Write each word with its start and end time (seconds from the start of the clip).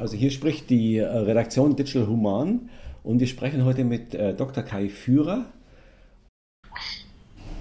Also 0.00 0.16
hier 0.16 0.30
spricht 0.30 0.70
die 0.70 0.96
äh, 0.96 1.04
Redaktion 1.04 1.76
Digital 1.76 2.06
Human 2.06 2.70
und 3.04 3.20
wir 3.20 3.26
sprechen 3.26 3.66
heute 3.66 3.84
mit 3.84 4.14
äh, 4.14 4.32
Dr. 4.32 4.62
Kai 4.62 4.88
Führer. 4.88 5.44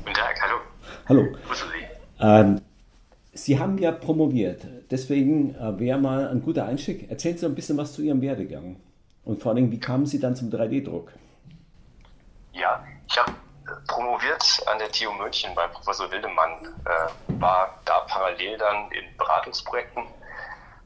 Guten 0.05 0.13
Tag, 0.13 0.41
hallo. 0.41 0.61
Hallo. 1.09 1.37
Grüße 1.47 1.65
Sie. 1.65 2.23
Ähm, 2.25 2.61
Sie 3.33 3.59
haben 3.59 3.77
ja 3.77 3.91
promoviert, 3.91 4.65
deswegen 4.89 5.53
äh, 5.55 5.77
wäre 5.79 5.99
mal 5.99 6.29
ein 6.29 6.41
guter 6.41 6.65
Einstieg. 6.65 7.11
Erzählen 7.11 7.37
Sie 7.37 7.45
ein 7.45 7.55
bisschen 7.55 7.77
was 7.77 7.91
zu 7.91 8.01
Ihrem 8.01 8.21
Werdegang 8.21 8.77
und 9.25 9.41
vor 9.41 9.51
allem, 9.51 9.69
wie 9.69 9.79
kamen 9.79 10.05
Sie 10.05 10.19
dann 10.19 10.37
zum 10.37 10.49
3D-Druck? 10.49 11.11
Ja, 12.53 12.81
ich 13.09 13.17
habe 13.17 13.33
promoviert 13.85 14.63
an 14.65 14.79
der 14.79 14.89
TU 14.93 15.11
München 15.11 15.53
bei 15.55 15.67
Professor 15.67 16.09
Wildemann, 16.09 16.73
äh, 16.85 17.41
war 17.41 17.81
da 17.83 17.99
parallel 18.07 18.57
dann 18.57 18.89
in 18.91 19.17
Beratungsprojekten 19.17 20.03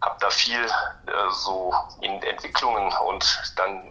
habe 0.04 0.18
da 0.20 0.30
viel 0.30 0.66
äh, 0.66 1.32
so 1.32 1.74
in 2.02 2.22
Entwicklungen 2.22 2.92
und 3.08 3.54
dann 3.56 3.90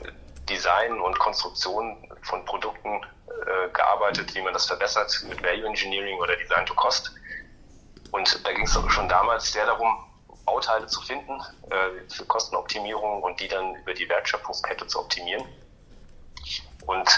Design 0.48 1.00
und 1.00 1.18
Konstruktion 1.18 1.96
von 2.22 2.44
Produkten 2.44 3.00
äh, 3.28 3.68
gearbeitet, 3.72 4.34
wie 4.34 4.42
man 4.42 4.52
das 4.52 4.66
verbessert 4.66 5.24
mit 5.28 5.42
Value 5.42 5.66
Engineering 5.66 6.18
oder 6.18 6.36
Design 6.36 6.66
to 6.66 6.74
Cost. 6.74 7.12
Und 8.10 8.46
da 8.46 8.52
ging 8.52 8.64
es 8.64 8.78
schon 8.88 9.08
damals 9.08 9.52
sehr 9.52 9.64
darum, 9.66 10.04
Bauteile 10.44 10.86
zu 10.86 11.00
finden 11.00 11.40
äh, 11.70 12.10
für 12.10 12.26
Kostenoptimierung 12.26 13.22
und 13.22 13.40
die 13.40 13.48
dann 13.48 13.74
über 13.76 13.94
die 13.94 14.08
Wertschöpfungskette 14.08 14.86
zu 14.86 15.00
optimieren. 15.00 15.44
Und 16.86 17.08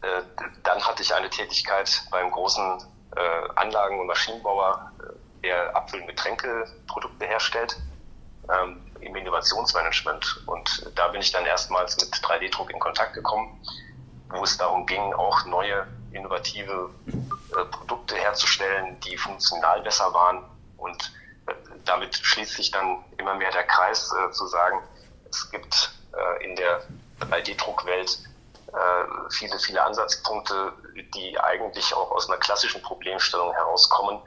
äh, 0.00 0.22
dann 0.64 0.84
hatte 0.84 1.02
ich 1.02 1.14
eine 1.14 1.30
Tätigkeit 1.30 2.02
beim 2.10 2.30
großen 2.30 2.82
äh, 3.14 3.48
Anlagen- 3.56 4.00
und 4.00 4.06
Maschinenbauer, 4.06 4.90
äh, 4.98 5.46
der 5.46 5.76
Apfel- 5.76 6.00
und 6.00 6.08
Getränkeprodukte 6.08 7.26
herstellt 7.26 7.76
ähm, 8.50 8.80
im 9.00 9.16
Innovationsmanagement. 9.16 10.42
Und 10.46 10.90
da 10.94 11.08
bin 11.08 11.20
ich 11.20 11.32
dann 11.32 11.44
erstmals 11.44 11.96
mit 12.00 12.14
3D-Druck 12.14 12.70
in 12.70 12.78
Kontakt 12.78 13.14
gekommen, 13.14 13.60
wo 14.30 14.42
es 14.44 14.56
darum 14.56 14.86
ging, 14.86 15.12
auch 15.14 15.44
neue 15.46 15.86
innovative 16.12 16.90
äh, 17.06 17.64
Produkte 17.66 18.16
herzustellen, 18.16 18.98
die 19.00 19.16
funktional 19.16 19.82
besser 19.82 20.12
waren. 20.12 20.44
Und 20.76 21.12
äh, 21.46 21.52
damit 21.84 22.16
schließt 22.16 22.54
sich 22.54 22.70
dann 22.70 23.04
immer 23.18 23.34
mehr 23.34 23.50
der 23.50 23.64
Kreis 23.64 24.12
äh, 24.12 24.30
zu 24.32 24.46
sagen, 24.46 24.82
es 25.28 25.50
gibt 25.50 25.90
äh, 26.12 26.44
in 26.44 26.56
der 26.56 26.82
3D-Druckwelt 27.20 28.18
äh, 28.72 29.30
viele, 29.30 29.58
viele 29.58 29.82
Ansatzpunkte, 29.84 30.72
die 31.14 31.38
eigentlich 31.38 31.94
auch 31.94 32.10
aus 32.10 32.28
einer 32.28 32.38
klassischen 32.38 32.82
Problemstellung 32.82 33.52
herauskommen, 33.52 34.20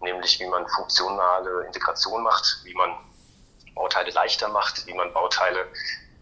nämlich 0.00 0.38
wie 0.40 0.46
man 0.46 0.66
funktionale 0.68 1.64
Integration 1.66 2.22
macht, 2.22 2.60
wie 2.64 2.74
man 2.74 2.96
Bauteile 3.74 4.10
leichter 4.10 4.48
macht, 4.48 4.86
wie 4.86 4.94
man 4.94 5.12
Bauteile 5.12 5.66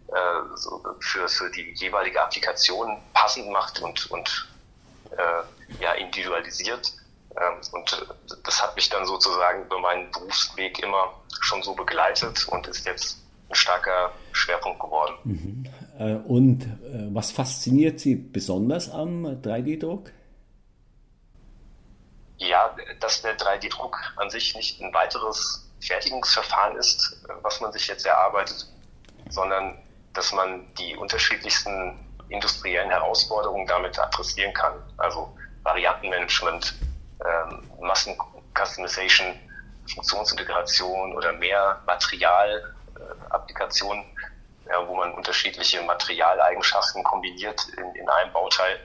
äh, 0.09 0.57
so 0.57 0.83
für, 1.01 1.29
für 1.29 1.51
die 1.51 1.73
jeweilige 1.77 2.21
Applikation 2.23 2.99
passend 3.15 3.49
macht 3.51 3.81
und, 3.81 4.11
und 4.11 4.49
äh, 5.11 5.83
ja, 5.83 5.93
individualisiert. 5.93 6.93
Ähm, 7.37 7.61
und 7.73 8.07
das 8.45 8.63
hat 8.63 8.77
mich 8.77 8.89
dann 8.89 9.07
sozusagen 9.07 9.65
über 9.65 9.79
meinen 9.81 10.11
Berufsweg 10.11 10.83
immer 10.83 11.15
schon 11.41 11.63
so 11.63 11.75
begleitet 11.75 12.47
und 12.49 12.67
ist 12.67 12.85
jetzt 12.85 13.19
ein 13.49 13.55
starker 13.55 14.13
Schwerpunkt 14.33 14.81
geworden. 14.81 15.15
Mhm. 15.25 15.65
Äh, 15.99 16.15
und 16.27 16.65
äh, 16.65 17.15
was 17.15 17.31
fasziniert 17.31 18.01
Sie 18.01 18.17
besonders 18.17 18.91
am 18.91 19.25
3D-Druck? 19.27 20.11
Ja, 22.39 22.75
dass 23.01 23.23
der 23.23 23.39
3D-Druck 23.39 23.99
an 24.17 24.29
sich 24.31 24.55
nicht 24.57 24.81
ein 24.81 24.93
weiteres 24.93 25.71
Fertigungsverfahren 25.83 26.77
ist, 26.77 27.21
was 27.43 27.61
man 27.61 27.73
sich 27.73 27.89
jetzt 27.89 28.07
erarbeitet, 28.07 28.67
sondern 29.31 29.77
dass 30.13 30.33
man 30.33 30.73
die 30.75 30.95
unterschiedlichsten 30.97 31.99
industriellen 32.29 32.91
Herausforderungen 32.91 33.67
damit 33.67 33.99
adressieren 33.99 34.55
kann. 34.55 34.75
Also 34.97 35.37
Variantenmanagement, 35.63 36.75
ähm, 37.25 37.69
Massen-Customization, 37.81 39.35
Funktionsintegration 39.93 41.17
oder 41.17 41.33
mehr 41.33 41.83
Materialapplikationen, 41.87 44.05
äh, 44.05 44.07
ja, 44.71 44.87
wo 44.87 44.95
man 44.95 45.13
unterschiedliche 45.15 45.83
Materialeigenschaften 45.83 47.03
kombiniert 47.03 47.67
in, 47.77 47.93
in 47.95 48.09
einem 48.09 48.33
Bauteil 48.33 48.79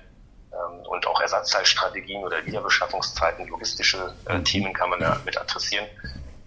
ähm, 0.52 0.80
und 0.88 1.06
auch 1.07 1.22
Ersatzteilstrategien 1.22 2.24
oder 2.24 2.44
Wiederbeschaffungszeiten, 2.46 3.47
logistische 3.47 4.16
äh, 4.25 4.41
Themen 4.41 4.74
kann 4.74 4.90
man 4.90 5.00
damit 5.00 5.38
adressieren. 5.38 5.88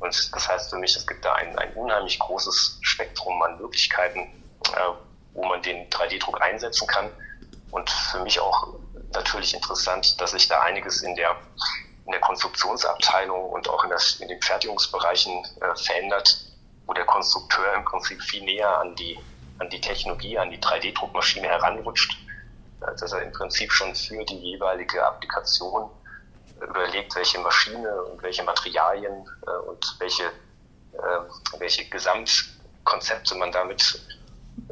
Und 0.00 0.34
das 0.34 0.49
heißt 0.49 0.71
für 0.71 0.78
mich, 0.78 0.97
es 0.97 1.06
gibt 1.06 1.25
da 1.25 1.34
ein, 1.34 1.56
ein 1.59 1.72
unheimlich 1.75 2.19
großes 2.19 2.78
Spektrum 2.81 3.41
an 3.43 3.59
Möglichkeiten, 3.59 4.21
äh, 4.75 4.81
wo 5.34 5.44
man 5.44 5.62
den 5.62 5.88
3D-Druck 5.91 6.41
einsetzen 6.41 6.88
kann. 6.88 7.11
Und 7.71 7.88
für 7.88 8.21
mich 8.21 8.41
auch 8.41 8.75
natürlich 9.12 9.55
interessant, 9.55 10.21
dass 10.21 10.33
sich 10.33 10.49
da 10.49 10.62
einiges 10.62 11.03
in 11.03 11.15
der, 11.16 11.37
in 12.06 12.12
der 12.12 12.21
Konstruktionsabteilung 12.21 13.50
und 13.50 13.69
auch 13.69 13.84
in, 13.84 13.91
das, 13.91 14.16
in 14.16 14.28
den 14.28 14.41
Fertigungsbereichen 14.41 15.44
äh, 15.60 15.77
verändert, 15.77 16.47
wo 16.87 16.94
der 16.94 17.05
Konstrukteur 17.05 17.75
im 17.75 17.84
Prinzip 17.84 18.22
viel 18.22 18.43
näher 18.43 18.78
an 18.78 18.97
die, 18.97 19.19
an 19.59 19.69
die 19.69 19.81
Technologie, 19.81 20.39
an 20.39 20.50
die 20.50 20.59
3D-Druckmaschine 20.59 21.47
heranrutscht, 21.47 22.16
äh, 22.81 22.97
dass 22.99 23.12
er 23.12 23.22
im 23.22 23.33
Prinzip 23.33 23.71
schon 23.71 23.94
für 23.94 24.25
die 24.25 24.39
jeweilige 24.39 25.05
Applikation 25.05 25.91
überlegt, 26.69 27.15
welche 27.16 27.38
Maschine 27.41 28.03
und 28.04 28.22
welche 28.22 28.43
Materialien 28.43 29.28
äh, 29.47 29.69
und 29.69 29.97
welche, 29.98 30.25
äh, 30.25 31.59
welche 31.59 31.88
Gesamtkonzepte 31.88 33.34
man 33.34 33.53
damit 33.53 34.00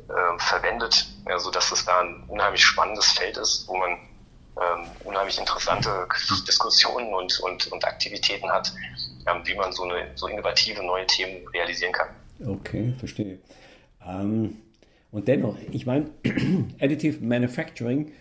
äh, 0.08 0.38
verwendet, 0.38 1.06
ja, 1.26 1.38
so 1.38 1.50
dass 1.50 1.72
es 1.72 1.84
da 1.84 2.00
ein 2.00 2.24
unheimlich 2.28 2.64
spannendes 2.64 3.12
Feld 3.12 3.36
ist, 3.36 3.66
wo 3.68 3.76
man 3.76 3.98
ähm, 4.60 4.86
unheimlich 5.04 5.38
interessante 5.38 6.08
Diskussionen 6.46 7.14
und, 7.14 7.38
und, 7.40 7.70
und 7.70 7.84
Aktivitäten 7.84 8.50
hat, 8.50 8.72
ähm, 9.26 9.42
wie 9.44 9.54
man 9.54 9.72
so, 9.72 9.84
eine, 9.84 10.10
so 10.16 10.26
innovative 10.26 10.82
neue 10.82 11.06
Themen 11.06 11.46
realisieren 11.48 11.92
kann. 11.92 12.08
Okay, 12.44 12.94
verstehe. 12.98 13.38
Ähm, 14.04 14.58
und 15.10 15.28
dennoch, 15.28 15.56
ich 15.70 15.86
meine, 15.86 16.10
Additive 16.80 17.24
Manufacturing 17.24 18.12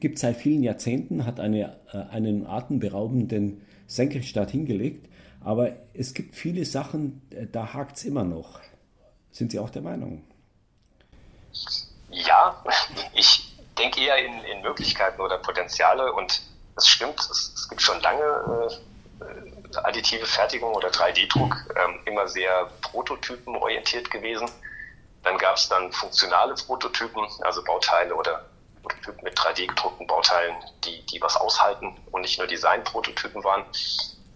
gibt 0.00 0.16
es 0.16 0.20
seit 0.20 0.36
vielen 0.36 0.62
Jahrzehnten, 0.62 1.26
hat 1.26 1.40
eine, 1.40 1.76
äh, 1.92 2.14
einen 2.14 2.46
atemberaubenden 2.46 3.62
Senkrechtstart 3.86 4.50
hingelegt. 4.50 5.08
Aber 5.44 5.72
es 5.94 6.14
gibt 6.14 6.34
viele 6.34 6.64
Sachen, 6.64 7.22
äh, 7.30 7.46
da 7.50 7.72
hakt 7.74 7.96
es 7.96 8.04
immer 8.04 8.24
noch. 8.24 8.60
Sind 9.30 9.52
Sie 9.52 9.58
auch 9.58 9.70
der 9.70 9.82
Meinung? 9.82 10.24
Ja, 12.10 12.64
ich 13.14 13.56
denke 13.78 14.00
eher 14.00 14.18
in, 14.24 14.32
in 14.44 14.62
Möglichkeiten 14.62 15.20
oder 15.20 15.38
Potenziale 15.38 16.12
und 16.12 16.42
es 16.76 16.86
stimmt, 16.86 17.18
es, 17.20 17.52
es 17.54 17.68
gibt 17.68 17.82
schon 17.82 18.00
lange 18.00 18.22
äh, 19.20 19.76
additive 19.78 20.26
Fertigung 20.26 20.72
oder 20.74 20.88
3D-Druck, 20.88 21.56
ähm, 21.76 22.00
immer 22.04 22.28
sehr 22.28 22.70
prototypenorientiert 22.82 24.10
gewesen. 24.10 24.48
Dann 25.24 25.36
gab 25.38 25.56
es 25.56 25.68
dann 25.68 25.92
funktionale 25.92 26.54
Prototypen, 26.54 27.26
also 27.42 27.62
Bauteile 27.64 28.14
oder 28.14 28.44
Prototypen 28.82 29.24
mit 29.24 29.38
3D-gedruckten 29.38 30.06
Bauteilen, 30.06 30.56
die, 30.84 31.04
die 31.06 31.20
was 31.20 31.36
aushalten 31.36 31.96
und 32.10 32.22
nicht 32.22 32.38
nur 32.38 32.46
Design-Prototypen 32.46 33.42
waren. 33.44 33.64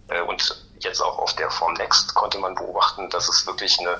Äh, 0.09 0.21
und 0.21 0.65
jetzt 0.79 1.01
auch 1.01 1.17
auf 1.19 1.35
der 1.35 1.49
Form 1.49 1.73
Next 1.73 2.13
konnte 2.13 2.37
man 2.39 2.55
beobachten, 2.55 3.09
dass 3.09 3.29
es 3.29 3.45
wirklich 3.47 3.79
eine, 3.79 3.99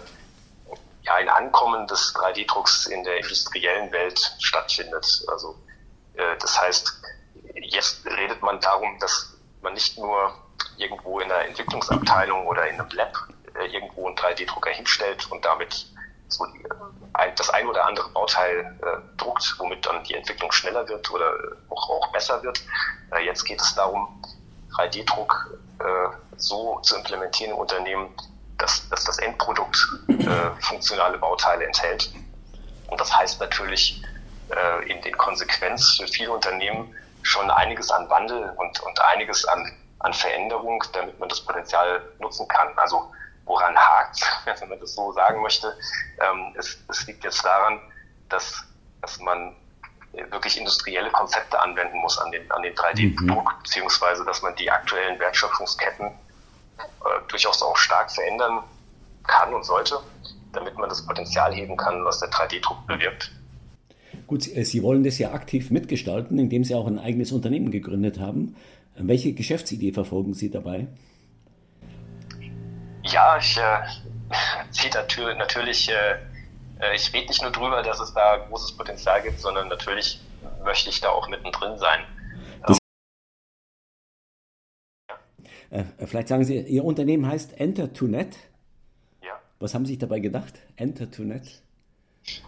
ja, 1.04 1.16
ein 1.16 1.30
Ankommen 1.30 1.88
des 1.88 2.14
3D-Drucks 2.16 2.88
in 2.88 3.04
der 3.04 3.18
industriellen 3.18 3.92
Welt 3.92 4.36
stattfindet. 4.40 5.24
Also 5.28 5.56
äh, 6.16 6.38
das 6.40 6.62
heißt, 6.62 6.94
jetzt 7.56 8.06
redet 8.06 8.42
man 8.42 8.60
darum, 8.60 8.98
dass 9.00 9.34
man 9.62 9.74
nicht 9.74 9.98
nur 9.98 10.34
irgendwo 10.78 11.20
in 11.20 11.30
der 11.30 11.48
Entwicklungsabteilung 11.48 12.48
oder 12.48 12.68
in 12.68 12.80
einem 12.80 12.90
Lab 12.92 13.28
äh, 13.56 13.68
irgendwo 13.68 14.08
einen 14.08 14.16
3D-Drucker 14.16 14.72
hinstellt 14.72 15.32
und 15.32 15.46
damit 15.46 15.88
so 16.34 16.46
die, 16.48 16.64
das 17.36 17.50
ein 17.50 17.68
oder 17.68 17.86
andere 17.86 18.10
Bauteil 18.10 18.78
äh, 18.82 19.18
druckt, 19.18 19.56
womit 19.58 19.86
dann 19.86 20.04
die 20.04 20.16
Entwicklung 20.16 20.52
schneller 20.52 20.88
wird 20.88 21.10
oder 21.12 21.34
auch, 21.70 21.90
auch 21.90 22.12
besser 22.12 22.42
wird. 22.44 22.64
Äh, 23.12 23.26
jetzt 23.26 23.44
geht 23.46 23.62
es 23.62 23.76
darum, 23.76 24.22
3D-Druck 24.76 25.58
äh, 25.80 26.10
so 26.38 26.80
zu 26.82 26.96
implementieren 26.96 27.52
im 27.52 27.58
Unternehmen, 27.58 28.14
dass, 28.58 28.88
dass 28.90 29.04
das 29.04 29.18
Endprodukt 29.20 29.78
äh, 30.08 30.62
funktionale 30.62 31.18
Bauteile 31.18 31.66
enthält. 31.66 32.12
Und 32.88 33.00
das 33.00 33.16
heißt 33.16 33.40
natürlich 33.40 34.02
äh, 34.50 34.90
in 34.92 35.02
den 35.02 35.18
Konsequenz 35.18 35.98
für 35.98 36.08
viele 36.08 36.32
Unternehmen 36.32 36.94
schon 37.22 37.50
einiges 37.50 37.90
an 37.92 38.10
Wandel 38.10 38.54
und, 38.58 38.80
und 38.82 39.02
einiges 39.02 39.46
an, 39.46 39.72
an 40.00 40.14
Veränderung, 40.14 40.84
damit 40.94 41.20
man 41.20 41.30
das 41.30 41.42
Potenzial 41.42 42.02
nutzen 42.20 42.48
kann. 42.48 42.68
Also 42.76 43.12
woran 43.46 43.76
hakt, 43.76 44.22
wenn 44.60 44.70
man 44.70 44.80
das 44.80 44.96
so 44.96 45.12
sagen 45.14 45.42
möchte. 45.42 45.76
Ähm, 46.20 46.54
es, 46.58 46.78
es 46.90 47.06
liegt 47.08 47.24
jetzt 47.24 47.44
daran, 47.44 47.80
dass, 48.30 48.64
dass 49.02 49.20
man 49.20 49.56
wirklich 50.30 50.58
industrielle 50.58 51.10
Konzepte 51.12 51.60
anwenden 51.60 51.98
muss 51.98 52.18
an 52.20 52.32
den, 52.32 52.50
an 52.52 52.62
den 52.62 52.74
3D-Druck, 52.76 53.44
mhm. 53.44 53.64
beziehungsweise 53.64 54.24
dass 54.26 54.42
man 54.42 54.56
die 54.56 54.70
aktuellen 54.70 55.20
Wertschöpfungsketten 55.20 56.08
äh, 56.08 57.28
durchaus 57.28 57.62
auch 57.64 57.78
stark 57.78 58.12
verändern 58.12 58.64
kann 59.26 59.54
und 59.54 59.64
sollte. 59.64 60.00
damit 60.52 60.78
man 60.78 60.88
das 60.88 61.04
Potenzial 61.04 61.52
heben 61.54 61.76
kann, 61.76 62.06
was 62.06 62.20
der 62.20 62.30
3D-Druck 62.30 62.86
bewirkt. 62.86 63.32
Gut, 64.28 64.44
Sie 64.44 64.84
wollen 64.84 65.04
das 65.04 65.18
ja 65.18 65.32
aktiv 65.32 65.72
mitgestalten, 65.72 66.38
indem 66.38 66.64
Sie 66.64 66.76
auch 66.76 66.86
ein 66.86 67.00
eigenes 67.00 67.32
Unternehmen 67.32 67.72
gegründet 67.72 68.20
haben. 68.20 68.56
Welche 68.96 69.34
Geschäftsidee 69.34 69.92
verfolgen 69.92 70.34
Sie 70.34 70.52
dabei? 70.52 70.88
Ja, 73.14 73.38
ich 73.38 73.58
äh, 73.58 73.80
ziehe 74.72 74.92
natürlich, 74.92 75.38
natürlich 75.38 75.90
äh, 75.90 76.18
äh, 76.80 76.96
ich 76.96 77.14
rede 77.14 77.28
nicht 77.28 77.42
nur 77.42 77.52
drüber, 77.52 77.84
dass 77.84 78.00
es 78.00 78.14
da 78.14 78.38
großes 78.38 78.76
Potenzial 78.76 79.22
gibt, 79.22 79.40
sondern 79.40 79.68
natürlich 79.68 80.20
möchte 80.64 80.90
ich 80.90 81.00
da 81.00 81.10
auch 81.10 81.28
mittendrin 81.28 81.78
sein. 81.78 82.06
Das 82.66 82.78
äh, 85.70 85.84
vielleicht 86.08 86.28
sagen 86.28 86.44
Sie, 86.44 86.60
Ihr 86.60 86.84
Unternehmen 86.84 87.28
heißt 87.28 87.60
Enter2Net. 87.60 88.34
Ja. 89.22 89.40
Was 89.60 89.76
haben 89.76 89.86
Sie 89.86 89.94
sich 89.94 90.00
dabei 90.00 90.20
gedacht? 90.20 90.56
Enter2Net? 90.78 91.48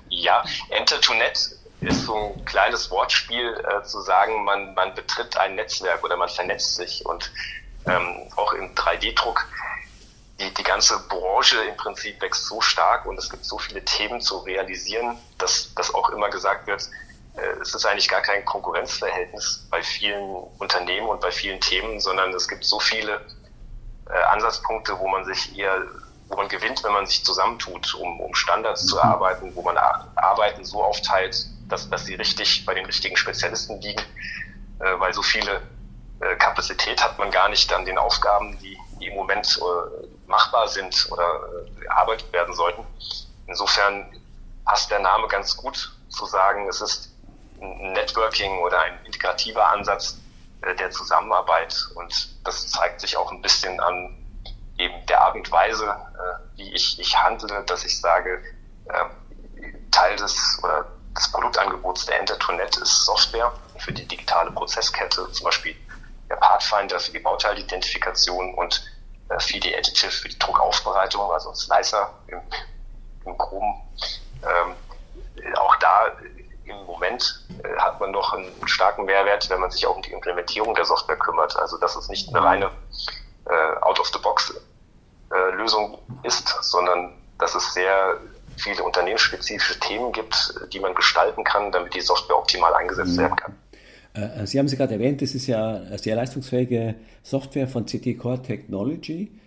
Ja, 0.10 0.44
Enter2Net 0.72 1.58
ist 1.82 2.06
so 2.06 2.34
ein 2.34 2.46
kleines 2.46 2.90
Wortspiel 2.90 3.54
äh, 3.54 3.84
zu 3.84 4.02
sagen, 4.02 4.44
man, 4.46 4.74
man 4.74 4.96
betritt 4.96 5.38
ein 5.38 5.56
Netzwerk 5.56 6.04
oder 6.04 6.18
man 6.18 6.30
vernetzt 6.30 6.76
sich 6.76 7.06
und 7.06 7.32
ähm, 7.86 8.32
auch 8.36 8.54
im 8.54 8.74
3D-Druck 8.74 9.46
die, 10.40 10.54
die 10.54 10.64
ganze 10.64 11.00
Branche 11.08 11.62
im 11.64 11.78
Prinzip 11.78 12.22
wächst 12.22 12.46
so 12.46 12.60
stark 12.62 13.06
und 13.06 13.18
es 13.18 13.30
gibt 13.30 13.46
so 13.46 13.58
viele 13.58 13.84
Themen 13.86 14.20
zu 14.22 14.40
realisieren, 14.40 15.18
dass, 15.38 15.74
dass 15.76 15.94
auch 15.94 16.10
immer 16.10 16.30
gesagt 16.30 16.68
wird, 16.68 16.90
äh, 17.36 17.60
es 17.62 17.74
ist 17.74 17.86
eigentlich 17.86 18.10
gar 18.10 18.22
kein 18.22 18.44
Konkurrenzverhältnis 18.44 19.68
bei 19.70 19.82
vielen 19.82 20.36
Unternehmen 20.58 21.08
und 21.08 21.22
bei 21.22 21.32
vielen 21.32 21.60
Themen, 21.62 22.00
sondern 22.00 22.34
es 22.34 22.48
gibt 22.48 22.66
so 22.66 22.80
viele 22.80 23.22
äh, 24.10 24.24
Ansatzpunkte, 24.32 24.98
wo 25.00 25.08
man 25.08 25.26
sich 25.26 25.58
eher, 25.58 25.84
wo 26.28 26.36
man 26.36 26.50
gewinnt, 26.50 26.84
wenn 26.84 26.94
man 26.94 27.06
sich 27.06 27.24
zusammentut, 27.24 27.94
um, 27.96 28.20
um 28.20 28.36
Standards 28.36 28.86
zu 28.86 28.96
mhm. 28.96 29.02
erarbeiten, 29.02 29.52
wo 29.56 29.62
man 29.62 29.78
Arbeiten 29.78 30.66
so 30.66 30.84
aufteilt, 30.84 31.46
dass, 31.70 31.90
dass 31.90 32.06
sie 32.06 32.16
richtig 32.16 32.66
bei 32.66 32.74
den 32.74 32.86
richtigen 32.86 33.16
Spezialisten 33.16 33.80
liegen, 33.82 34.04
äh, 34.80 35.00
weil 35.00 35.14
so 35.14 35.22
viele 35.22 35.62
äh, 36.20 36.36
Kapazität 36.36 37.04
hat 37.04 37.18
man 37.20 37.32
gar 37.32 37.50
nicht 37.50 37.72
an 37.74 37.86
den 37.86 37.98
Aufgaben, 37.98 38.58
die, 38.60 38.78
die 39.00 39.08
im 39.08 39.16
Moment 39.16 39.60
äh, 39.60 40.05
machbar 40.28 40.68
sind 40.68 41.08
oder 41.12 41.42
erarbeitet 41.88 42.32
werden 42.34 42.54
sollten. 42.54 42.86
Insofern 43.48 44.12
passt 44.66 44.90
der 44.92 45.00
Name 45.00 45.28
ganz 45.28 45.56
gut 45.56 45.96
zu 46.10 46.26
sagen, 46.26 46.68
es 46.68 46.82
ist 46.82 47.12
ein 47.62 47.94
Networking 47.94 48.60
oder 48.60 48.82
ein 48.82 49.06
integrativer 49.06 49.70
Ansatz 49.70 50.20
der 50.80 50.90
Zusammenarbeit 50.90 51.76
und 51.96 52.30
das 52.44 52.68
zeigt 52.72 53.02
sich 53.02 53.16
auch 53.18 53.32
ein 53.32 53.42
bisschen 53.42 53.80
an 53.80 54.18
eben 54.78 55.06
der 55.06 55.22
Art 55.22 55.36
und 55.36 55.52
Weise, 55.52 55.96
wie 56.56 56.74
ich, 56.74 57.00
ich 57.00 57.16
handle, 57.18 57.64
dass 57.66 57.86
ich 57.86 58.00
sage, 58.00 58.42
Teil 59.92 60.16
des 60.16 60.60
oder 60.64 60.86
des 61.16 61.32
Produktangebots 61.32 62.06
der 62.06 62.26
Enter2Net 62.26 62.82
ist 62.82 63.06
Software 63.06 63.54
für 63.78 63.94
die 63.94 64.06
digitale 64.06 64.52
Prozesskette, 64.52 65.32
zum 65.32 65.46
Beispiel 65.46 65.76
der 66.30 66.36
Pathfinder 66.36 67.00
für 67.00 67.12
die 67.12 67.20
Bauteilidentifikation 67.20 68.54
und 68.56 68.84
äh, 69.30 69.36
3D 69.36 69.78
Additive 69.78 70.12
für 70.12 70.30
die 70.30 70.40
Druckaufbereitung, 70.40 71.30
also 71.32 71.54
Slicer 71.54 72.10
im, 72.28 72.42
im 73.26 73.38
Chrom. 73.38 73.82
Ähm, 74.44 74.76
auch 75.56 75.76
da 75.78 76.12
im 76.66 76.86
Moment 76.86 77.44
äh, 77.64 77.76
hat 77.78 78.00
man 78.00 78.12
noch 78.12 78.34
einen 78.34 78.52
starken 78.68 79.06
Mehrwert, 79.06 79.50
wenn 79.50 79.60
man 79.60 79.72
sich 79.72 79.88
auch 79.88 79.96
um 79.96 80.02
die 80.02 80.12
Implementierung 80.12 80.76
der 80.76 80.86
Software 80.86 81.18
kümmert. 81.18 81.58
Also 81.58 81.78
dass 81.78 81.96
es 81.96 82.10
nicht 82.10 82.28
eine 82.30 82.44
reine 82.44 82.72
äh, 83.46 83.76
Out-of-the-Box-Lösung 83.82 86.00
äh, 86.24 86.28
ist, 86.28 86.48
sondern 86.62 87.14
dass 87.38 87.54
es 87.56 87.74
sehr 87.74 88.20
viele 88.58 88.84
unternehmensspezifische 88.84 89.80
Themen 89.80 90.12
gibt, 90.12 90.56
die 90.72 90.80
man 90.80 90.94
gestalten 90.96 91.44
kann, 91.44 91.72
damit 91.72 91.94
die 91.94 92.02
Software 92.02 92.38
optimal 92.38 92.74
eingesetzt 92.74 93.18
mhm. 93.18 93.22
werden 93.22 93.36
kann. 93.36 93.56
Äh, 94.16 94.44
äh, 94.44 94.48
Sie 94.48 94.58
haben 94.60 94.68
sie 94.68 94.78
gerade 94.78 94.94
erwähnt, 94.94 95.22
das 95.22 95.36
ist 95.36 95.48
ja 95.48 95.98
sehr 95.98 96.16
leistungsfähige 96.16 96.96
Software 97.22 97.68
von 97.68 97.86
CT 97.86 98.18
Core 98.18 98.42
Technology 98.42 99.40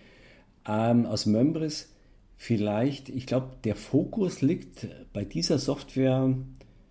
ähm, 0.66 1.06
aus 1.06 1.26
Membris. 1.26 1.94
Vielleicht, 2.36 3.08
ich 3.08 3.26
glaube, 3.26 3.56
der 3.64 3.74
Fokus 3.74 4.42
liegt 4.42 4.86
bei 5.12 5.24
dieser 5.24 5.58
Software 5.58 6.34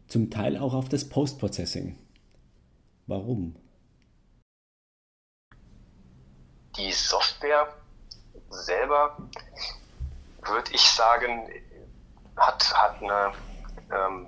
zum 0.08 0.30
Teil 0.30 0.58
auch 0.58 0.74
auf 0.74 0.90
das 0.90 1.08
Post-Processing. 1.08 1.98
Warum? 3.06 3.56
Die 6.76 6.92
Software 6.92 7.74
selber, 8.50 9.18
würde 10.46 10.72
ich 10.74 10.82
sagen, 10.82 11.50
hat, 12.36 12.74
hat 12.74 13.02
eine, 13.02 13.32
ähm, 13.92 14.28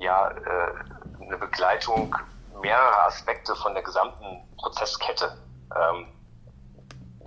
ja, 0.00 0.30
äh, 0.30 1.24
eine 1.24 1.38
Begleitung 1.38 2.14
mehrere 2.60 3.04
Aspekte 3.04 3.54
von 3.56 3.74
der 3.74 3.82
gesamten 3.82 4.48
Prozesskette. 4.56 5.38
Ähm, 5.74 6.06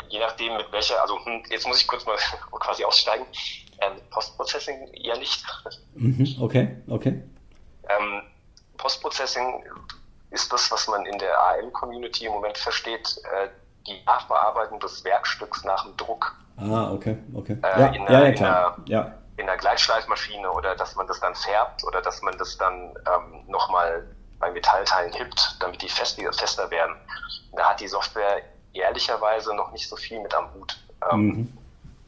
je 0.09 0.19
nachdem, 0.19 0.57
mit 0.57 0.71
welcher, 0.71 1.01
also 1.01 1.23
hm, 1.25 1.43
jetzt 1.49 1.67
muss 1.67 1.81
ich 1.81 1.87
kurz 1.87 2.05
mal 2.05 2.17
quasi 2.59 2.83
aussteigen, 2.83 3.25
ähm, 3.81 3.93
Postprocessing 4.11 4.87
eher 4.93 5.17
nicht. 5.17 5.43
Mhm, 5.95 6.37
okay, 6.39 6.77
okay. 6.87 7.23
Ähm, 7.89 8.23
Postprocessing 8.77 9.63
ist 10.29 10.51
das, 10.51 10.71
was 10.71 10.87
man 10.87 11.05
in 11.05 11.17
der 11.17 11.37
AM-Community 11.39 12.25
im 12.25 12.33
Moment 12.33 12.57
versteht, 12.57 13.17
äh, 13.23 13.49
die 13.87 14.03
Nachbearbeitung 14.05 14.79
des 14.79 15.03
Werkstücks 15.03 15.63
nach 15.63 15.83
dem 15.83 15.97
Druck. 15.97 16.35
Ah, 16.57 16.91
okay, 16.91 17.17
okay. 17.33 17.57
Äh, 17.63 17.79
ja, 17.79 17.87
in, 17.87 18.05
der, 18.05 18.27
ja, 18.27 18.31
klar. 18.33 18.77
In, 18.77 18.85
der, 18.85 18.97
ja. 18.97 19.13
in 19.37 19.45
der 19.47 19.57
Gleitschleifmaschine 19.57 20.51
oder 20.51 20.75
dass 20.75 20.95
man 20.95 21.07
das 21.07 21.19
dann 21.19 21.33
färbt 21.35 21.83
oder 21.83 22.01
dass 22.01 22.21
man 22.21 22.37
das 22.37 22.57
dann 22.57 22.93
ähm, 23.07 23.45
nochmal 23.47 24.07
bei 24.41 24.51
Metallteilen 24.51 25.13
hippt, 25.13 25.57
damit 25.59 25.81
die 25.81 25.87
fester, 25.87 26.33
fester 26.33 26.69
werden. 26.69 26.95
Da 27.53 27.69
hat 27.69 27.79
die 27.79 27.87
Software 27.87 28.41
ehrlicherweise 28.73 29.55
noch 29.55 29.71
nicht 29.71 29.87
so 29.87 29.95
viel 29.95 30.19
mit 30.19 30.33
am 30.33 30.53
Hut. 30.53 30.77
Ähm, 31.11 31.25
mhm. 31.25 31.57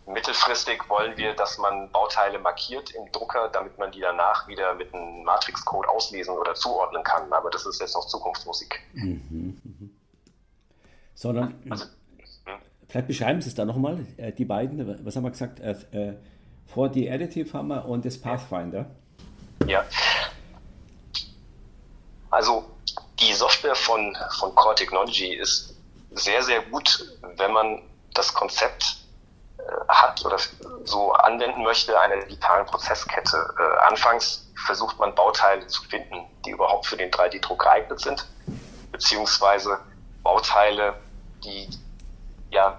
Mittelfristig 0.06 0.90
wollen 0.90 1.16
wir, 1.16 1.34
dass 1.34 1.58
man 1.58 1.90
Bauteile 1.92 2.38
markiert 2.40 2.92
im 2.92 3.10
Drucker, 3.14 3.50
damit 3.50 3.78
man 3.78 3.92
die 3.92 4.02
danach 4.02 4.48
wieder 4.48 4.74
mit 4.74 4.94
einem 4.94 5.24
Matrix-Code 5.24 5.88
auslesen 5.88 6.36
oder 6.36 6.56
zuordnen 6.56 7.04
kann. 7.04 7.32
Aber 7.32 7.50
das 7.50 7.66
ist 7.66 7.80
jetzt 7.80 7.96
noch 7.96 8.06
Zukunftsmusik. 8.08 8.82
Mhm. 8.94 9.22
Mhm. 9.64 9.96
Sondern, 11.16 11.56
also, 11.70 11.86
hm? 11.86 12.60
vielleicht 12.90 13.08
beschreiben 13.08 13.42
Sie 13.42 13.50
es 13.50 13.56
da 13.56 13.64
nochmal, 13.64 14.06
äh, 14.18 14.34
die 14.34 14.46
beiden, 14.46 15.06
was 15.06 15.16
haben 15.16 15.24
wir 15.24 15.32
gesagt? 15.32 15.60
Äh, 15.62 15.76
äh, 15.92 16.18
vor 16.66 16.90
die 16.90 17.10
Additive 17.10 17.54
haben 17.54 17.68
wir 17.68 17.86
und 17.86 18.04
das 18.04 18.20
Pathfinder. 18.20 18.90
Ja, 19.68 19.86
also 22.34 22.66
die 23.20 23.34
Software 23.34 23.76
von, 23.76 24.18
von 24.40 24.54
Core 24.56 24.76
Technology 24.76 25.34
ist 25.36 25.76
sehr, 26.12 26.44
sehr 26.44 26.62
gut, 26.64 27.06
wenn 27.38 27.52
man 27.52 27.82
das 28.14 28.34
Konzept 28.34 28.98
äh, 29.58 29.64
hat 29.88 30.24
oder 30.26 30.38
so 30.84 31.14
anwenden 31.14 31.64
möchte, 31.64 32.00
einer 32.00 32.18
digitalen 32.18 32.66
Prozesskette. 32.66 33.54
Äh, 33.58 33.88
anfangs 33.88 34.48
versucht 34.66 35.00
man 35.00 35.14
Bauteile 35.16 35.66
zu 35.68 35.84
finden, 35.84 36.26
die 36.46 36.52
überhaupt 36.52 36.88
für 36.88 36.98
den 36.98 37.12
3D-Druck 37.12 37.60
geeignet 37.64 38.00
sind, 38.00 38.26
beziehungsweise 38.92 39.80
Bauteile, 40.24 40.96
die 41.44 41.70
ja 42.50 42.78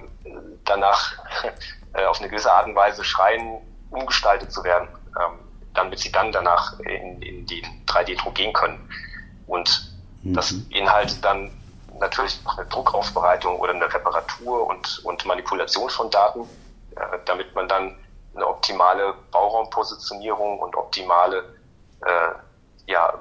danach 0.64 1.14
äh, 1.94 2.04
auf 2.04 2.18
eine 2.18 2.28
gewisse 2.28 2.52
Art 2.52 2.66
und 2.66 2.74
Weise 2.74 3.04
schreien, 3.04 3.60
umgestaltet 3.90 4.52
zu 4.52 4.64
werden, 4.64 4.88
ähm, 5.20 5.38
damit 5.74 5.98
sie 5.98 6.10
dann 6.10 6.32
danach 6.32 6.78
in, 6.80 7.22
in 7.22 7.46
den 7.46 7.86
3D-Druck 7.86 8.34
gehen 8.34 8.52
können. 8.52 8.88
Und 9.46 9.92
mhm. 10.22 10.34
das 10.34 10.52
beinhaltet 10.68 11.24
dann 11.24 11.50
natürlich 12.00 12.38
auch 12.44 12.58
eine 12.58 12.66
Druckaufbereitung 12.66 13.58
oder 13.58 13.72
eine 13.72 13.92
Reparatur 13.92 14.66
und, 14.66 15.00
und 15.04 15.24
Manipulation 15.26 15.88
von 15.90 16.10
Daten, 16.10 16.48
äh, 16.96 17.18
damit 17.24 17.54
man 17.54 17.68
dann 17.68 17.96
eine 18.34 18.46
optimale 18.46 19.14
Bauraumpositionierung 19.30 20.58
und 20.58 20.74
optimale 20.74 21.44
äh, 22.04 22.90
ja, 22.90 23.14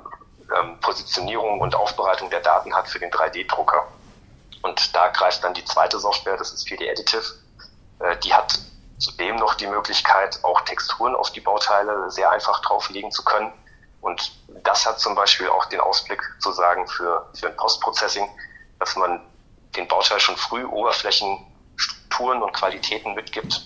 ähm, 0.59 0.79
Positionierung 0.79 1.61
und 1.61 1.75
Aufbereitung 1.75 2.29
der 2.29 2.41
Daten 2.41 2.73
hat 2.73 2.87
für 2.87 2.99
den 2.99 3.11
3D-Drucker. 3.11 3.87
Und 4.63 4.95
da 4.95 5.09
greift 5.09 5.43
dann 5.43 5.53
die 5.53 5.65
zweite 5.65 5.99
Software, 5.99 6.37
das 6.37 6.51
ist 6.53 6.67
4D 6.67 6.89
Additive. 6.89 7.23
Äh, 7.99 8.17
die 8.17 8.33
hat 8.33 8.59
zudem 8.97 9.35
noch 9.35 9.55
die 9.55 9.67
Möglichkeit, 9.67 10.39
auch 10.43 10.61
Texturen 10.61 11.15
auf 11.15 11.31
die 11.31 11.41
Bauteile 11.41 12.09
sehr 12.09 12.31
einfach 12.31 12.61
drauflegen 12.61 13.11
zu 13.11 13.23
können. 13.23 13.51
Und 14.03 14.33
das 14.63 14.85
hat 14.85 14.99
zum 14.99 15.15
Beispiel 15.15 15.47
auch 15.47 15.65
den 15.65 15.79
Ausblick 15.79 16.21
zu 16.39 16.51
sagen 16.51 16.87
für, 16.89 17.25
für 17.39 17.47
ein 17.47 17.55
Postprocessing, 17.55 18.29
dass 18.77 18.97
man 18.97 19.21
den 19.77 19.87
Bauteil 19.87 20.19
schon 20.19 20.35
früh 20.35 20.65
Oberflächenstrukturen 20.65 22.43
und 22.43 22.51
Qualitäten 22.51 23.13
mitgibt, 23.13 23.65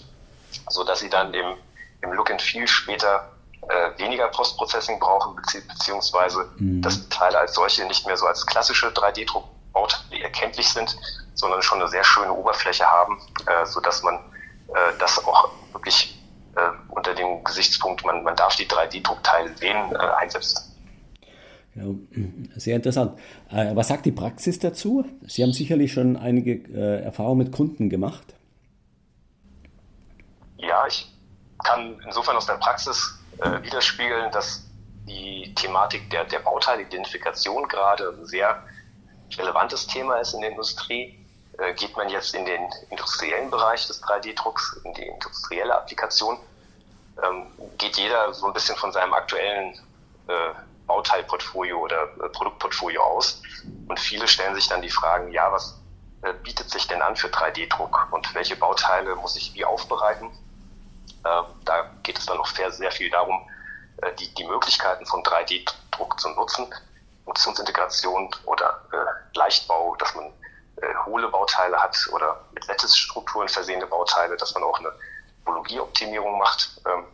so 0.70 0.84
dass 0.84 1.00
sie 1.00 1.10
dann 1.10 1.34
im, 1.34 1.56
im 2.01 2.13
Look 2.13 2.29
and 2.29 2.39
Feel 2.39 2.67
später 2.67 3.32
äh, 3.67 3.98
weniger 3.98 4.27
Postprocessing 4.27 5.00
brauchen, 5.00 5.36
bezieh 5.36 5.62
beziehungsweise 5.62 6.48
mhm. 6.58 6.84
dass 6.84 7.10
Teile 7.10 7.39
als 7.39 7.56
solche 7.56 7.86
nicht 7.86 8.06
mehr 8.06 8.15
so 8.15 8.27
als 8.27 8.46
klassische 8.46 8.89
3D-Druckbauteile 8.89 10.22
erkenntlich 10.22 10.70
sind, 10.70 10.96
sondern 11.34 11.63
schon 11.63 11.82
eine 11.82 11.89
sehr 11.89 12.03
schöne 12.03 12.32
Oberfläche 12.32 12.86
haben, 12.86 13.20
äh, 13.48 13.65
so 13.65 13.79
dass 13.79 14.03
man 14.03 14.20
äh, 14.67 14.94
das 15.00 15.17
auch 15.25 15.50
wirklich 15.72 16.16
unter 16.98 17.13
dem 17.13 17.44
Gesichtspunkt, 17.44 18.04
man, 18.04 18.24
man 18.24 18.36
darf 18.36 18.56
die 18.56 18.66
3D-Druckteile 18.66 19.56
sehen, 19.56 19.77
äh, 19.94 19.98
einsetzen. 19.98 20.74
Ja, 21.75 21.84
sehr 22.56 22.75
interessant. 22.75 23.20
Äh, 23.51 23.75
was 23.75 23.88
sagt 23.88 24.08
die 24.08 24.12
Praxis 24.12 24.58
dazu? 24.58 25.06
Sie 25.27 25.44
haben 25.44 25.54
sicherlich 25.54 25.94
schon 25.94 26.18
einige 26.18 26.54
äh, 26.74 27.04
Erfahrungen 27.04 27.38
mit 27.38 27.51
Kunden 27.51 27.89
gemacht. 27.89 28.34
Ja, 30.58 30.88
ich 30.88 31.08
kann 31.63 32.01
insofern 32.04 32.36
aus 32.36 32.48
der 32.48 32.56
Praxis 32.56 33.20
äh, 33.38 33.62
widerspiegeln, 33.62 34.32
dass 34.32 34.66
die 35.08 35.54
Thematik 35.54 36.10
der, 36.10 36.25
der 36.25 36.39
Bauteilidentifikation 36.39 37.68
gerade 37.68 38.10
ein 38.10 38.25
sehr 38.25 38.63
relevantes 39.38 39.86
Thema 39.86 40.16
ist 40.16 40.34
in 40.34 40.42
der 40.42 40.50
Industrie. 40.50 41.16
Äh, 41.60 41.74
geht 41.75 41.96
man 41.96 42.10
jetzt 42.10 42.34
in 42.34 42.46
den 42.46 42.62
industriellen 42.89 43.51
Bereich 43.51 43.86
des 43.86 44.01
3D-Drucks, 44.01 44.82
in 44.84 44.94
die 44.96 45.04
industrielle 45.04 45.75
Applikation, 45.75 46.38
ähm, 47.24 47.47
geht 47.77 47.97
jeder 47.97 48.33
so 48.33 48.47
ein 48.47 48.53
bisschen 48.53 48.75
von 48.75 48.91
seinem 48.91 49.13
aktuellen 49.13 49.74
äh, 50.27 50.53
Bauteilportfolio 50.86 51.77
oder 51.77 52.03
äh, 52.03 52.29
Produktportfolio 52.29 53.01
aus. 53.01 53.41
Und 53.88 54.00
viele 54.00 54.27
stellen 54.27 54.55
sich 54.55 54.67
dann 54.67 54.81
die 54.81 54.89
Fragen, 54.89 55.31
ja, 55.31 55.51
was 55.51 55.79
äh, 56.24 56.33
bietet 56.43 56.69
sich 56.69 56.88
denn 56.88 57.01
an 57.01 57.15
für 57.15 57.27
3D-Druck 57.27 58.07
und 58.12 58.33
welche 58.33 58.55
Bauteile 58.55 59.15
muss 59.15 59.36
ich 59.36 59.53
wie 59.53 59.65
aufbereiten? 59.65 60.29
Äh, 61.24 61.41
da 61.65 61.91
geht 62.03 62.17
es 62.17 62.25
dann 62.25 62.38
noch 62.38 62.47
sehr, 62.47 62.71
sehr 62.71 62.91
viel 62.91 63.09
darum, 63.09 63.47
äh, 64.01 64.13
die, 64.15 64.33
die 64.36 64.45
Möglichkeiten 64.45 65.05
von 65.05 65.24
3D-Druck 65.24 66.19
zu 66.19 66.29
nutzen, 66.29 66.67
Funktionsintegration 67.25 68.33
oder 68.45 68.81
äh, 68.91 69.38
Leichtbau, 69.38 69.95
dass 69.97 70.15
man 70.15 70.25
äh, 70.77 70.95
hohle 71.05 71.27
Bauteile 71.27 71.77
hat 71.77 71.97
oder 72.13 72.39
mit 72.53 72.65
Lattice-Strukturen 72.67 73.50
versehene 73.50 73.86
Bauteile, 73.86 74.38
dass 74.38 74.53
man 74.53 74.63
auch 74.63 74.79
eine 74.79 74.91
Topologieoptimierung 75.48 76.38
macht. 76.38 76.82
Ähm, 76.86 77.06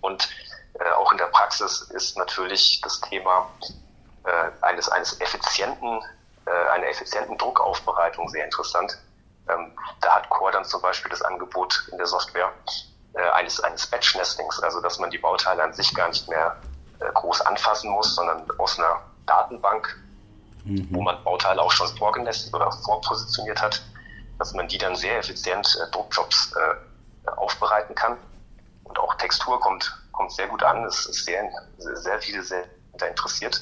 und 0.00 0.28
äh, 0.78 0.90
auch 0.92 1.12
in 1.12 1.18
der 1.18 1.26
Praxis 1.26 1.82
ist 1.82 2.16
natürlich 2.16 2.80
das 2.82 3.00
Thema 3.00 3.48
äh, 4.24 4.64
eines, 4.64 4.88
eines 4.88 5.20
effizienten, 5.20 6.00
äh, 6.46 6.70
einer 6.70 6.86
effizienten 6.88 7.38
Druckaufbereitung 7.38 8.28
sehr 8.28 8.44
interessant. 8.44 8.98
Ähm, 9.48 9.72
da 10.00 10.16
hat 10.16 10.28
Core 10.30 10.52
dann 10.52 10.64
zum 10.64 10.82
Beispiel 10.82 11.10
das 11.10 11.22
Angebot 11.22 11.88
in 11.92 11.98
der 11.98 12.06
Software 12.06 12.52
eines, 13.34 13.58
eines 13.58 13.88
Batch-Nestings, 13.88 14.60
also 14.60 14.80
dass 14.80 15.00
man 15.00 15.10
die 15.10 15.18
Bauteile 15.18 15.64
an 15.64 15.72
sich 15.72 15.92
gar 15.96 16.06
nicht 16.08 16.28
mehr 16.28 16.56
groß 17.14 17.40
anfassen 17.40 17.90
muss, 17.90 18.14
sondern 18.14 18.46
aus 18.58 18.78
einer 18.78 19.02
Datenbank, 19.26 20.00
mhm. 20.64 20.86
wo 20.90 21.02
man 21.02 21.22
Bauteile 21.24 21.60
auch 21.60 21.72
schon 21.72 21.88
vorgenestet 21.96 22.54
oder 22.54 22.70
vorpositioniert 22.70 23.60
hat, 23.60 23.82
dass 24.38 24.54
man 24.54 24.68
die 24.68 24.78
dann 24.78 24.94
sehr 24.94 25.18
effizient 25.18 25.76
Druckjobs 25.90 26.52
äh, 26.52 26.74
aufbereiten 27.38 27.94
kann. 27.94 28.16
Und 28.84 28.98
auch 28.98 29.14
Textur 29.14 29.60
kommt, 29.60 29.92
kommt 30.12 30.32
sehr 30.32 30.48
gut 30.48 30.62
an. 30.62 30.84
Es 30.84 31.06
ist 31.06 31.24
sehr, 31.24 31.48
sehr 31.78 32.20
viele 32.20 32.42
sehr 32.42 32.64
da 32.94 33.06
interessiert. 33.06 33.60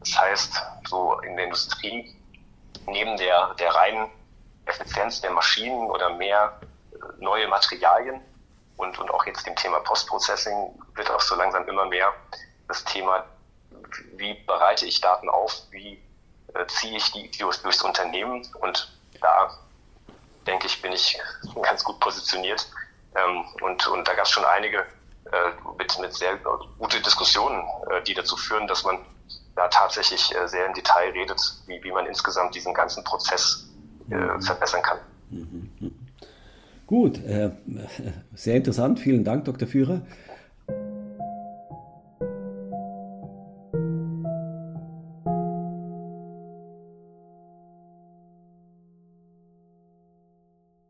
Das 0.00 0.18
heißt, 0.18 0.62
so 0.88 1.18
in 1.20 1.36
der 1.36 1.46
Industrie, 1.46 2.16
neben 2.86 3.16
der, 3.16 3.54
der 3.54 3.74
reinen 3.74 4.10
Effizienz 4.66 5.20
der 5.20 5.30
Maschinen 5.30 5.90
oder 5.90 6.10
mehr 6.10 6.60
äh, 6.92 6.96
neue 7.18 7.48
Materialien 7.48 8.20
und, 8.76 8.98
und 8.98 9.10
auch 9.10 9.24
jetzt 9.26 9.46
dem 9.46 9.56
Thema 9.56 9.80
Postprocessing 9.80 10.78
wird 10.94 11.10
auch 11.10 11.20
so 11.20 11.34
langsam 11.34 11.68
immer 11.68 11.86
mehr 11.86 12.12
das 12.68 12.84
Thema, 12.84 13.24
wie 14.16 14.34
bereite 14.46 14.86
ich 14.86 15.00
Daten 15.00 15.28
auf, 15.28 15.62
wie 15.70 16.02
äh, 16.54 16.66
ziehe 16.66 16.96
ich 16.96 17.12
die 17.12 17.30
durchs, 17.38 17.62
durchs 17.62 17.82
Unternehmen 17.82 18.46
und 18.60 18.98
da 19.20 19.50
denke 20.46 20.66
ich, 20.66 20.80
bin 20.82 20.92
ich 20.92 21.18
ganz 21.62 21.84
gut 21.84 22.00
positioniert. 22.00 22.66
Ähm, 23.14 23.44
und, 23.60 23.86
und 23.88 24.08
da 24.08 24.14
gab 24.14 24.24
es 24.24 24.30
schon 24.30 24.44
einige 24.44 24.78
äh, 24.78 25.50
mit, 25.78 25.98
mit 26.00 26.14
sehr 26.14 26.38
gute 26.78 27.00
Diskussionen, 27.00 27.62
äh, 27.90 28.02
die 28.02 28.14
dazu 28.14 28.36
führen, 28.36 28.66
dass 28.66 28.84
man 28.84 28.98
da 29.54 29.68
tatsächlich 29.68 30.34
äh, 30.34 30.48
sehr 30.48 30.66
im 30.66 30.74
Detail 30.74 31.10
redet, 31.10 31.40
wie, 31.66 31.82
wie 31.82 31.92
man 31.92 32.06
insgesamt 32.06 32.54
diesen 32.54 32.74
ganzen 32.74 33.04
Prozess 33.04 33.68
äh, 34.10 34.14
mhm. 34.14 34.42
verbessern 34.42 34.82
kann. 34.82 34.98
Mhm. 35.30 35.94
Gut, 36.86 37.18
äh, 37.24 37.50
sehr 38.34 38.56
interessant. 38.56 38.98
Vielen 39.00 39.24
Dank, 39.24 39.44
Dr. 39.44 39.68
Führer. 39.68 40.02